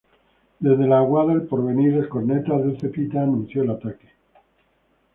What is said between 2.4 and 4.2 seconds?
del Zepita anunció el ataque.